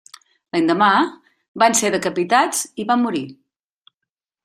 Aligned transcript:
L'endemà, 0.55 0.87
van 1.65 1.77
ser 1.81 1.93
decapitats 1.97 2.65
i 2.85 2.89
van 2.93 3.05
morir. 3.07 3.25